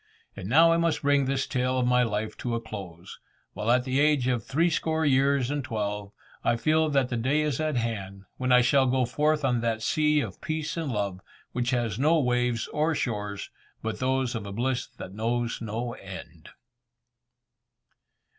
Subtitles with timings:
[0.35, 3.19] And now I must bring this tale of my life to a close,
[3.53, 6.11] while at the age of three score years and twelve,
[6.43, 9.83] I feel that the day is at hand, when I shall go forth on that
[9.83, 13.51] sea of peace and love, which has no waves or shores
[13.83, 16.49] but those of bliss that knows no end.